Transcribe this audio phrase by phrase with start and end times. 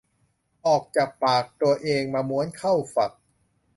[0.67, 3.11] ออกจากปากตัวเองมาม้วนเข้าฝัก